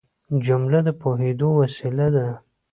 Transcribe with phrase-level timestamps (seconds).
[0.45, 2.27] جمله د پوهېدو وسیله ده.